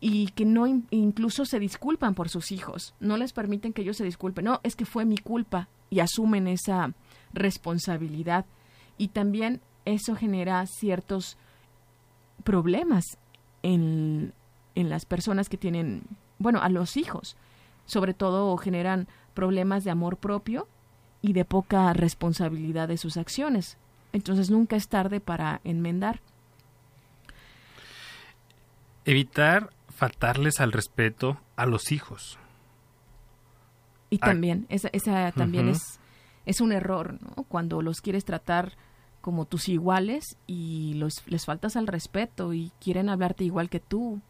Y 0.00 0.28
que 0.28 0.44
no 0.44 0.66
incluso 0.66 1.44
se 1.44 1.58
disculpan 1.58 2.14
por 2.14 2.28
sus 2.28 2.52
hijos, 2.52 2.94
no 3.00 3.16
les 3.16 3.32
permiten 3.32 3.72
que 3.72 3.82
ellos 3.82 3.96
se 3.96 4.04
disculpen. 4.04 4.44
No, 4.44 4.60
es 4.62 4.76
que 4.76 4.86
fue 4.86 5.04
mi 5.04 5.18
culpa 5.18 5.68
y 5.90 6.00
asumen 6.00 6.48
esa 6.48 6.94
responsabilidad 7.36 8.44
y 8.98 9.08
también 9.08 9.60
eso 9.84 10.16
genera 10.16 10.66
ciertos 10.66 11.36
problemas 12.42 13.18
en, 13.62 14.32
en 14.74 14.90
las 14.90 15.04
personas 15.04 15.48
que 15.48 15.56
tienen, 15.56 16.02
bueno, 16.38 16.60
a 16.60 16.68
los 16.68 16.96
hijos. 16.96 17.36
Sobre 17.84 18.14
todo 18.14 18.56
generan 18.56 19.06
problemas 19.34 19.84
de 19.84 19.90
amor 19.90 20.16
propio 20.16 20.66
y 21.22 21.32
de 21.32 21.44
poca 21.44 21.92
responsabilidad 21.92 22.88
de 22.88 22.96
sus 22.96 23.16
acciones. 23.16 23.78
Entonces 24.12 24.50
nunca 24.50 24.76
es 24.76 24.88
tarde 24.88 25.20
para 25.20 25.60
enmendar. 25.64 26.20
Evitar 29.04 29.70
faltarles 29.94 30.60
al 30.60 30.72
respeto 30.72 31.40
a 31.54 31.66
los 31.66 31.92
hijos. 31.92 32.38
Y 34.10 34.18
también, 34.18 34.66
esa, 34.68 34.88
esa 34.92 35.32
también 35.32 35.68
es, 35.68 35.98
es 36.46 36.60
un 36.60 36.72
error, 36.72 37.18
¿no? 37.20 37.42
Cuando 37.44 37.82
los 37.82 38.00
quieres 38.00 38.24
tratar 38.24 38.72
como 39.20 39.44
tus 39.44 39.68
iguales 39.68 40.38
y 40.46 40.94
los, 40.94 41.22
les 41.26 41.44
faltas 41.44 41.76
al 41.76 41.88
respeto 41.88 42.54
y 42.54 42.70
quieren 42.80 43.08
hablarte 43.08 43.44
igual 43.44 43.68
que 43.68 43.80
tú. 43.80 44.20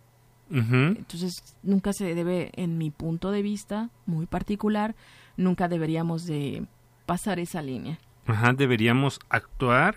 Entonces, 0.49 1.57
nunca 1.65 1.93
se 1.93 2.15
debe, 2.15 2.53
en 2.55 2.79
mi 2.79 2.91
punto 2.91 3.33
de 3.33 3.43
vista 3.43 3.91
muy 4.07 4.27
particular, 4.27 4.95
nunca 5.37 5.69
deberíamos 5.69 6.25
de 6.25 6.67
pasar 7.05 7.41
esa 7.41 7.63
línea. 7.63 7.99
Ajá, 8.27 8.53
deberíamos 8.53 9.19
actuar 9.29 9.97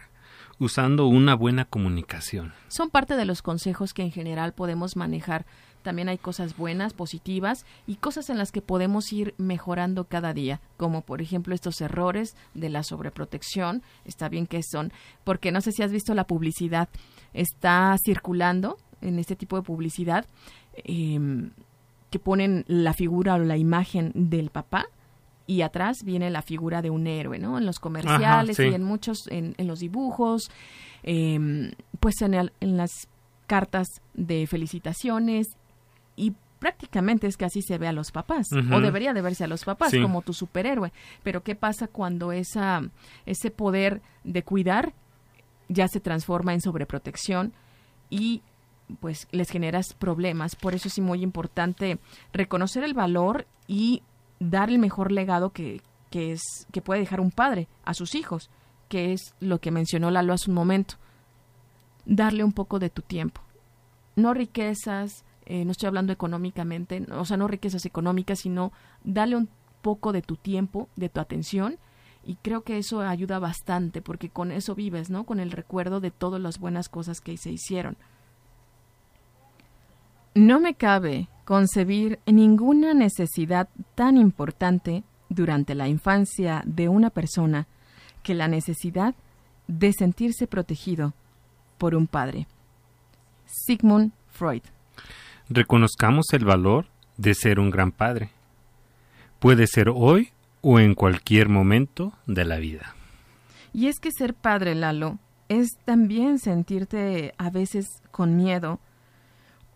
usando 0.60 1.08
una 1.08 1.36
buena 1.36 1.66
comunicación. 1.66 2.54
Son 2.68 2.90
parte 2.90 3.16
de 3.16 3.26
los 3.26 3.42
consejos 3.42 3.94
que 3.94 4.02
en 4.02 4.12
general 4.12 4.54
podemos 4.54 4.96
manejar 4.96 5.46
también 5.82 6.10
hay 6.10 6.18
cosas 6.18 6.58
buenas, 6.58 6.94
positivas 6.94 7.66
y 7.88 7.96
cosas 7.96 8.30
en 8.30 8.38
las 8.38 8.52
que 8.52 8.62
podemos 8.62 9.12
ir 9.14 9.34
mejorando 9.38 10.06
cada 10.06 10.34
día, 10.34 10.60
como 10.78 11.02
por 11.02 11.22
ejemplo 11.22 11.56
estos 11.56 11.82
errores 11.82 12.36
de 12.54 12.70
la 12.70 12.84
sobreprotección, 12.84 13.82
está 14.06 14.30
bien 14.30 14.48
que 14.48 14.62
son, 14.64 14.92
porque 15.24 15.52
no 15.52 15.62
sé 15.62 15.72
si 15.72 15.84
has 15.84 15.92
visto 15.92 16.14
la 16.14 16.26
publicidad, 16.26 16.90
está 17.34 17.96
circulando 18.04 18.78
en 19.02 19.20
este 19.20 19.36
tipo 19.36 19.56
de 19.56 19.64
publicidad 19.64 20.26
em, 20.84 21.52
que 22.10 22.20
ponen 22.20 22.66
la 22.68 22.94
figura 22.94 23.36
o 23.36 23.40
la 23.40 23.58
imagen 23.58 24.12
del 24.14 24.50
papá 24.50 24.88
y 25.48 25.62
atrás 25.62 26.04
viene 26.04 26.30
la 26.30 26.42
figura 26.42 26.82
de 26.82 26.90
un 26.90 27.08
héroe, 27.08 27.40
¿no? 27.40 27.58
En 27.58 27.66
los 27.66 27.80
comerciales 27.80 28.60
y 28.60 28.74
en 28.74 28.84
muchos, 28.84 29.28
en, 29.28 29.56
los 29.58 29.80
dibujos, 29.80 30.52
em, 31.02 31.72
pues 32.00 32.22
en, 32.22 32.36
en 32.36 32.78
las 32.78 33.08
cartas 33.48 33.88
de 34.14 34.46
felicitaciones 34.46 35.48
y 36.20 36.36
prácticamente 36.60 37.28
es 37.28 37.38
que 37.38 37.46
así 37.46 37.62
se 37.62 37.78
ve 37.78 37.88
a 37.88 37.94
los 37.94 38.12
papás 38.12 38.50
o 38.52 38.82
debería 38.82 39.14
de 39.14 39.22
verse 39.22 39.46
a 39.46 39.48
los 39.48 39.64
papás 39.64 39.94
como 40.02 40.22
tu 40.22 40.34
superhéroe. 40.34 40.92
Pero 41.24 41.42
qué 41.42 41.56
pasa 41.56 41.88
cuando 41.88 42.32
esa 42.34 42.82
ese 43.26 43.50
poder 43.50 44.02
de 44.24 44.44
cuidar 44.44 44.94
ya 45.70 45.88
se 45.88 46.02
transforma 46.02 46.54
en 46.54 46.62
sobreprotección 46.62 47.54
y 48.10 48.42
pues 49.00 49.28
les 49.32 49.50
generas 49.50 49.94
problemas 49.94 50.56
por 50.56 50.74
eso 50.74 50.88
es 50.88 51.00
muy 51.00 51.22
importante 51.22 52.00
reconocer 52.34 52.84
el 52.84 52.96
valor 52.96 53.46
y 53.68 54.02
dar 54.40 54.70
el 54.70 54.80
mejor 54.80 55.12
legado 55.12 55.52
que, 55.52 55.82
que 56.10 56.32
es 56.32 56.42
que 56.72 56.82
puede 56.82 57.02
dejar 57.02 57.22
un 57.22 57.32
padre 57.32 57.68
a 57.86 57.94
sus 57.94 58.16
hijos 58.16 58.50
que 58.90 59.14
es 59.14 59.36
lo 59.40 59.60
que 59.60 59.72
mencionó 59.72 60.12
Lalo 60.12 60.34
hace 60.34 60.50
un 60.50 60.56
momento. 60.56 60.96
Darle 62.06 62.44
un 62.44 62.52
poco 62.52 62.80
de 62.80 62.90
tu 62.90 63.04
tiempo. 63.04 63.42
No 64.16 64.34
riquezas 64.34 65.24
eh, 65.50 65.66
no 65.66 65.72
estoy 65.72 65.88
hablando 65.88 66.14
económicamente, 66.14 67.04
o 67.12 67.26
sea, 67.26 67.36
no 67.36 67.48
riquezas 67.48 67.84
económicas, 67.84 68.40
sino 68.40 68.72
dale 69.04 69.36
un 69.36 69.50
poco 69.82 70.14
de 70.14 70.22
tu 70.22 70.36
tiempo, 70.36 70.88
de 70.96 71.10
tu 71.10 71.20
atención, 71.20 71.80
y 72.24 72.36
creo 72.36 72.62
que 72.62 72.78
eso 72.78 73.02
ayuda 73.02 73.40
bastante, 73.40 74.04
porque 74.04 74.30
con 74.30 74.52
eso 74.52 74.76
vives, 74.76 75.10
¿no? 75.10 75.26
Con 75.26 75.40
el 75.40 75.50
recuerdo 75.50 76.02
de 76.02 76.12
todas 76.12 76.40
las 76.40 76.60
buenas 76.60 76.88
cosas 76.88 77.20
que 77.20 77.36
se 77.38 77.52
hicieron. 77.52 77.98
No 80.36 80.60
me 80.60 80.76
cabe 80.76 81.30
concebir 81.46 82.20
ninguna 82.28 82.94
necesidad 82.94 83.70
tan 83.96 84.18
importante 84.18 85.04
durante 85.30 85.74
la 85.74 85.88
infancia 85.88 86.62
de 86.64 86.90
una 86.90 87.10
persona 87.10 87.68
que 88.22 88.36
la 88.36 88.48
necesidad 88.48 89.16
de 89.68 89.94
sentirse 89.94 90.46
protegido 90.46 91.14
por 91.80 91.96
un 91.96 92.06
padre. 92.06 92.48
Sigmund 93.48 94.12
Freud 94.28 94.62
reconozcamos 95.50 96.28
el 96.34 96.46
valor 96.46 96.86
de 97.18 97.34
ser 97.34 97.60
un 97.60 97.72
gran 97.72 97.92
padre. 97.92 98.30
Puede 99.40 99.68
ser 99.68 99.90
hoy 99.90 100.30
o 100.62 100.80
en 100.80 100.94
cualquier 100.94 101.50
momento 101.50 102.14
de 102.28 102.46
la 102.46 102.58
vida. 102.58 102.96
Y 103.74 103.88
es 103.88 104.00
que 104.00 104.12
ser 104.12 104.34
padre, 104.34 104.76
Lalo, 104.76 105.20
es 105.48 105.70
también 105.86 106.40
sentirte 106.40 107.34
a 107.38 107.50
veces 107.50 107.88
con 108.12 108.36
miedo 108.36 108.80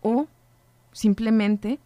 o 0.02 0.28
simplemente 0.92 1.80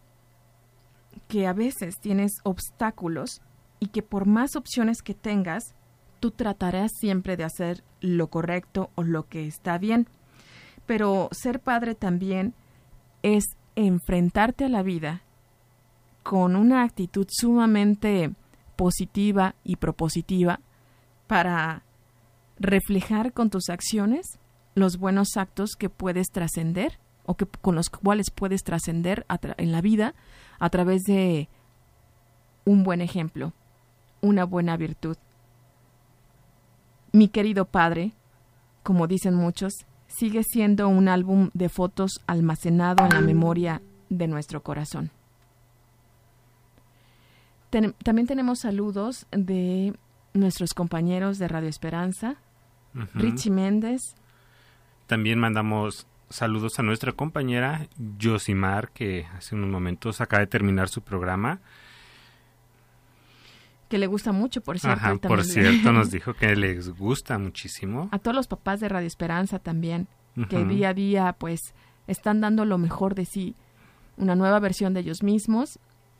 que 1.27 1.47
a 1.47 1.53
veces 1.53 1.95
tienes 1.99 2.33
obstáculos 2.43 3.41
y 3.79 3.87
que 3.87 4.01
por 4.03 4.25
más 4.25 4.55
opciones 4.55 5.01
que 5.01 5.13
tengas, 5.13 5.73
tú 6.19 6.31
tratarás 6.31 6.91
siempre 6.99 7.37
de 7.37 7.45
hacer 7.45 7.83
lo 8.01 8.27
correcto 8.27 8.91
o 8.95 9.03
lo 9.03 9.27
que 9.27 9.47
está 9.47 9.77
bien. 9.77 10.07
Pero 10.85 11.29
ser 11.31 11.59
padre 11.59 11.95
también 11.95 12.53
es 13.23 13.45
enfrentarte 13.85 14.65
a 14.65 14.69
la 14.69 14.83
vida 14.83 15.21
con 16.23 16.55
una 16.55 16.83
actitud 16.83 17.27
sumamente 17.29 18.33
positiva 18.75 19.55
y 19.63 19.77
propositiva 19.77 20.59
para 21.27 21.83
reflejar 22.59 23.33
con 23.33 23.49
tus 23.49 23.69
acciones 23.69 24.39
los 24.75 24.97
buenos 24.97 25.37
actos 25.37 25.71
que 25.77 25.89
puedes 25.89 26.27
trascender 26.27 26.99
o 27.25 27.35
que 27.35 27.45
con 27.45 27.75
los 27.75 27.89
cuales 27.89 28.31
puedes 28.31 28.63
trascender 28.63 29.25
en 29.57 29.71
la 29.71 29.81
vida 29.81 30.13
a 30.59 30.69
través 30.69 31.03
de 31.03 31.47
un 32.65 32.83
buen 32.83 33.01
ejemplo, 33.01 33.53
una 34.21 34.45
buena 34.45 34.77
virtud. 34.77 35.17
Mi 37.11 37.27
querido 37.27 37.65
padre, 37.65 38.13
como 38.83 39.07
dicen 39.07 39.35
muchos, 39.35 39.73
sigue 40.09 40.43
siendo 40.43 40.89
un 40.89 41.07
álbum 41.07 41.49
de 41.53 41.69
fotos 41.69 42.21
almacenado 42.27 43.05
en 43.05 43.13
la 43.13 43.21
memoria 43.21 43.81
de 44.09 44.27
nuestro 44.27 44.61
corazón. 44.61 45.11
también 47.69 48.27
tenemos 48.27 48.59
saludos 48.59 49.27
de 49.31 49.93
nuestros 50.33 50.73
compañeros 50.73 51.37
de 51.37 51.47
Radio 51.47 51.69
Esperanza, 51.69 52.35
Richie 53.13 53.51
Méndez. 53.51 54.15
También 55.07 55.39
mandamos 55.39 56.07
saludos 56.29 56.79
a 56.79 56.83
nuestra 56.83 57.11
compañera 57.11 57.87
Josimar, 58.21 58.89
que 58.89 59.25
hace 59.35 59.55
unos 59.55 59.69
momentos 59.69 60.21
acaba 60.21 60.41
de 60.41 60.47
terminar 60.47 60.89
su 60.89 61.01
programa 61.01 61.61
que 63.89 63.97
le 63.97 64.07
gusta 64.07 64.31
mucho, 64.31 64.61
por 64.61 64.79
cierto. 64.79 65.27
por 65.27 65.43
cierto, 65.43 65.91
nos 65.91 66.11
dijo 66.11 66.33
que 66.35 66.55
les 66.55 66.95
gusta 66.95 67.37
muchísimo. 67.37 68.07
A 68.11 68.19
todos 68.19 68.35
los 68.35 68.47
papás 68.47 68.79
de 68.79 68.87
Radio 68.87 69.07
Esperanza 69.07 69.59
también, 69.59 70.07
que 70.47 70.63
día 70.63 70.89
a 70.89 70.93
día 70.93 71.35
pues 71.37 71.73
están 72.07 72.39
dando 72.39 72.63
lo 72.63 72.77
mejor 72.77 73.15
de 73.15 73.25
sí, 73.25 73.55
una 74.15 74.35
nueva 74.35 74.59
versión 74.59 74.93
de 74.93 75.01
ellos 75.01 75.23
mismos, 75.23 75.79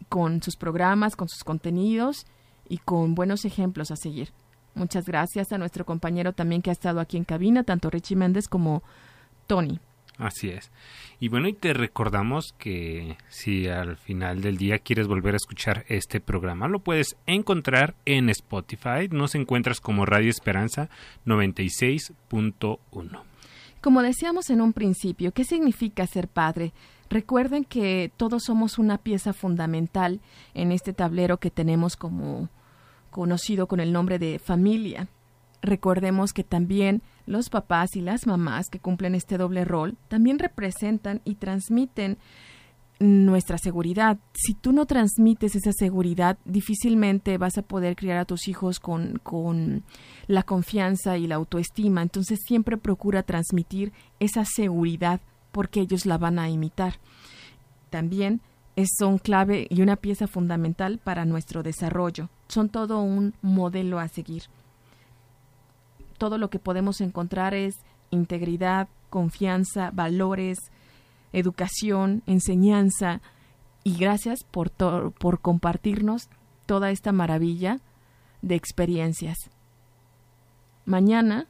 con 0.10 0.42
sus 0.42 0.56
programas, 0.56 1.16
con 1.16 1.30
sus 1.30 1.44
contenidos 1.44 2.26
y 2.68 2.80
con 2.80 3.16
buenos 3.16 3.46
ejemplos 3.46 3.92
a 3.92 3.96
seguir. 3.96 4.32
Muchas 4.74 5.06
gracias 5.06 5.52
a 5.52 5.58
nuestro 5.58 5.86
compañero 5.86 6.34
también 6.34 6.62
que 6.62 6.72
ha 6.72 6.74
estado 6.74 7.00
aquí 7.00 7.18
en 7.18 7.24
cabina, 7.24 7.64
tanto 7.64 7.90
Richie 7.90 8.16
Méndez 8.16 8.48
como 8.48 8.84
Tony. 9.48 9.80
Así 10.20 10.50
es. 10.50 10.70
Y 11.22 11.30
bueno, 11.30 11.48
y 11.48 11.54
te 11.54 11.74
recordamos 11.74 12.54
que 12.58 13.18
si 13.30 13.68
al 13.70 13.96
final 13.96 14.42
del 14.42 14.58
día 14.58 14.78
quieres 14.80 15.08
volver 15.08 15.34
a 15.34 15.38
escuchar 15.38 15.86
este 15.88 16.20
programa, 16.20 16.68
lo 16.68 16.80
puedes 16.80 17.16
encontrar 17.26 17.96
en 18.06 18.30
Spotify. 18.30 19.08
Nos 19.10 19.34
encuentras 19.36 19.80
como 19.80 20.06
Radio 20.06 20.30
Esperanza 20.30 20.90
96.1. 21.26 23.22
Como 23.80 24.02
decíamos 24.02 24.50
en 24.50 24.60
un 24.60 24.74
principio, 24.74 25.32
¿qué 25.32 25.46
significa 25.46 26.06
ser 26.06 26.28
padre? 26.28 26.74
Recuerden 27.10 27.64
que 27.64 28.12
todos 28.18 28.44
somos 28.44 28.78
una 28.78 28.98
pieza 28.98 29.32
fundamental 29.32 30.20
en 30.54 30.74
este 30.74 30.92
tablero 30.92 31.38
que 31.38 31.50
tenemos 31.50 31.96
como 31.96 32.50
conocido 33.10 33.68
con 33.68 33.80
el 33.80 33.94
nombre 33.94 34.20
de 34.20 34.38
familia. 34.38 35.08
Recordemos 35.62 36.32
que 36.34 36.44
también 36.44 37.02
los 37.26 37.50
papás 37.50 37.96
y 37.96 38.02
las 38.02 38.26
mamás 38.26 38.70
que 38.70 38.80
cumplen 38.80 39.16
este 39.16 39.38
doble 39.38 39.66
rol 39.66 39.98
también 40.08 40.40
representan 40.40 41.22
y 41.26 41.36
transmiten 41.36 42.18
nuestra 43.00 43.58
seguridad. 43.58 44.18
Si 44.34 44.54
tú 44.54 44.74
no 44.74 44.86
transmites 44.86 45.56
esa 45.56 45.72
seguridad, 45.72 46.38
difícilmente 46.46 47.38
vas 47.38 47.58
a 47.58 47.62
poder 47.62 47.96
criar 47.96 48.18
a 48.18 48.26
tus 48.26 48.48
hijos 48.48 48.80
con, 48.80 49.20
con 49.24 49.84
la 50.28 50.44
confianza 50.44 51.18
y 51.18 51.28
la 51.28 51.36
autoestima. 51.36 52.02
Entonces 52.02 52.40
siempre 52.46 52.78
procura 52.78 53.24
transmitir 53.24 53.94
esa 54.20 54.44
seguridad 54.46 55.22
porque 55.52 55.82
ellos 55.82 56.06
la 56.06 56.18
van 56.18 56.40
a 56.40 56.50
imitar. 56.50 56.96
También 57.90 58.42
son 58.98 59.18
clave 59.18 59.68
y 59.70 59.82
una 59.82 59.98
pieza 59.98 60.28
fundamental 60.28 61.00
para 61.00 61.26
nuestro 61.26 61.64
desarrollo. 61.64 62.30
Son 62.48 62.70
todo 62.70 63.02
un 63.02 63.34
modelo 63.42 64.00
a 64.00 64.08
seguir 64.08 64.44
todo 66.20 66.38
lo 66.38 66.52
que 66.52 66.60
podemos 66.60 67.02
encontrar 67.02 67.56
es 67.56 67.74
integridad, 68.12 68.88
confianza, 69.10 69.90
valores, 69.92 70.60
educación, 71.34 72.22
enseñanza. 72.28 73.22
Y 73.84 73.98
gracias 73.98 74.44
por, 74.44 74.70
por 74.70 75.40
compartirnos 75.40 76.30
toda 76.68 76.92
esta 76.92 77.12
maravilla 77.12 77.80
de 78.44 78.56
experiencias. 78.56 79.38
Mañana, 80.86 81.48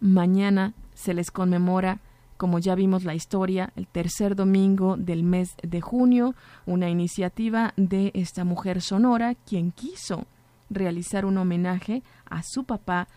mañana 0.00 0.72
se 0.94 1.12
les 1.12 1.30
conmemora, 1.30 2.00
como 2.36 2.58
ya 2.58 2.74
vimos 2.74 3.04
la 3.04 3.14
historia, 3.14 3.72
el 3.76 3.86
tercer 3.86 4.34
domingo 4.36 4.96
del 4.96 5.24
mes 5.24 5.50
de 5.62 5.80
junio, 5.80 6.34
una 6.64 6.88
iniciativa 6.88 7.74
de 7.76 8.12
esta 8.14 8.44
mujer 8.44 8.80
sonora 8.80 9.34
quien 9.34 9.72
quiso 9.72 10.24
realizar 10.70 11.24
un 11.24 11.36
homenaje 11.36 12.02
a 12.24 12.42
su 12.42 12.64
papá 12.64 13.08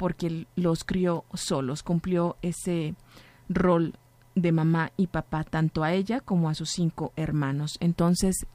porque 0.00 0.46
los 0.56 0.84
crió 0.84 1.26
solos, 1.34 1.82
cumplió 1.82 2.38
ese 2.40 2.94
rol 3.50 3.92
de 4.34 4.50
mamá 4.50 4.92
y 4.96 5.08
papá 5.08 5.44
tanto 5.44 5.84
a 5.84 5.92
ella 5.92 6.20
como 6.20 6.48
a 6.48 6.54
sus 6.54 6.70
cinco 6.70 7.12
hermanos. 7.16 7.76
Entonces, 7.80 8.46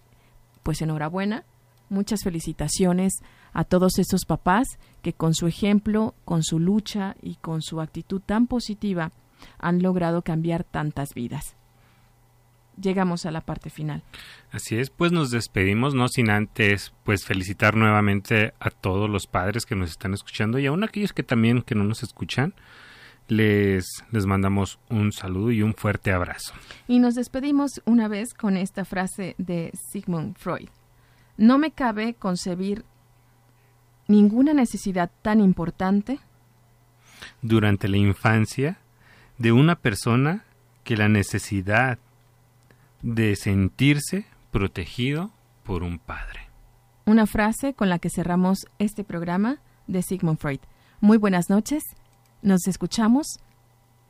pues 0.64 0.82
enhorabuena, 0.82 1.44
muchas 1.88 2.24
felicitaciones 2.24 3.14
a 3.54 3.64
todos 3.64 4.00
estos 4.00 4.26
papás 4.26 4.80
que 5.04 5.14
con 5.14 5.36
su 5.36 5.46
ejemplo, 5.46 6.16
con 6.26 6.42
su 6.42 6.58
lucha 6.58 7.16
y 7.22 7.36
con 7.36 7.62
su 7.62 7.80
actitud 7.80 8.22
tan 8.26 8.48
positiva 8.48 9.12
han 9.60 9.84
logrado 9.84 10.24
cambiar 10.24 10.64
tantas 10.64 11.14
vidas. 11.14 11.56
Llegamos 12.80 13.26
a 13.26 13.32
la 13.32 13.42
parte 13.42 13.70
final. 13.70 14.04
Así 14.52 14.78
es, 14.78 14.90
pues 14.90 15.12
nos 15.12 15.32
despedimos, 15.32 15.94
no 15.94 16.08
sin 16.08 16.30
antes 16.30 16.94
pues 17.04 17.26
felicitar 17.26 17.76
nuevamente 17.76 18.54
a 18.60 18.70
todos 18.70 19.10
los 19.10 19.28
padres 19.28 19.66
que 19.66 19.76
nos 19.76 19.92
están 19.92 20.14
escuchando 20.14 20.60
y 20.60 20.66
aún 20.66 20.84
aquellos 20.84 21.14
que 21.14 21.24
también 21.24 21.62
que 21.62 21.76
no 21.76 21.84
nos 21.84 22.04
escuchan 22.04 22.54
les, 23.28 23.86
les 24.12 24.26
mandamos 24.26 24.80
un 24.90 25.12
saludo 25.12 25.52
y 25.52 25.62
un 25.62 25.74
fuerte 25.74 26.12
abrazo. 26.12 26.54
Y 26.88 27.00
nos 27.00 27.16
despedimos 27.16 27.82
una 27.86 28.08
vez 28.08 28.34
con 28.34 28.58
esta 28.58 28.86
frase 28.86 29.36
de 29.38 29.72
Sigmund 29.74 30.38
Freud. 30.38 30.70
No 31.38 31.58
me 31.58 31.72
cabe 31.72 32.14
concebir 32.14 32.86
ninguna 34.08 34.54
necesidad 34.54 35.12
tan 35.22 35.40
importante 35.40 36.20
durante 37.42 37.88
la 37.88 37.98
infancia 37.98 38.78
de 39.38 39.52
una 39.52 39.76
persona 39.76 40.46
que 40.84 40.96
la 40.96 41.10
necesidad 41.10 41.98
de 43.06 43.36
sentirse 43.36 44.26
protegido 44.50 45.32
por 45.64 45.84
un 45.84 46.00
padre. 46.00 46.50
Una 47.06 47.28
frase 47.28 47.76
con 47.76 47.88
la 47.88 48.00
que 48.00 48.10
cerramos 48.10 48.66
este 48.80 49.04
programa 49.04 49.62
de 49.86 50.02
Sigmund 50.02 50.40
Freud. 50.40 50.60
Muy 51.02 51.18
buenas 51.18 51.50
noches 51.52 51.84
nos 52.42 52.68
escuchamos 52.68 53.40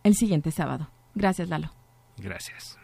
el 0.04 0.16
siguiente 0.16 0.52
sábado. 0.52 0.90
Gracias, 1.14 1.50
Lalo. 1.50 1.72
Gracias. 2.18 2.78